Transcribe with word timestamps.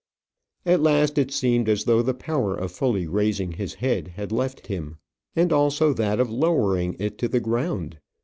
At 0.65 0.81
last 0.81 1.19
it 1.19 1.31
seemed 1.31 1.69
as 1.69 1.83
though 1.83 2.01
the 2.01 2.15
power 2.15 2.55
of 2.55 2.71
fully 2.71 3.05
raising 3.05 3.51
his 3.51 3.75
head 3.75 4.07
had 4.07 4.31
left 4.31 4.65
him, 4.65 4.97
and 5.35 5.53
also 5.53 5.93
that 5.93 6.19
of 6.19 6.27
lowering 6.31 6.95
it 6.97 7.19
to 7.19 7.27
the 7.27 7.39
ground. 7.39 7.99